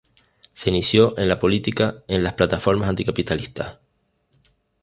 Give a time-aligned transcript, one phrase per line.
[0.51, 3.77] Se inició en la política en las Plataformas Anticapitalistas.